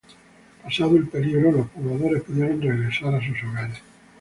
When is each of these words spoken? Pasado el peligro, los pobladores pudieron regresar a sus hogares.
Pasado 0.63 0.95
el 0.97 1.07
peligro, 1.09 1.51
los 1.51 1.67
pobladores 1.69 2.23
pudieron 2.23 2.59
regresar 2.59 3.13
a 3.13 3.19
sus 3.21 3.37
hogares. 3.47 3.77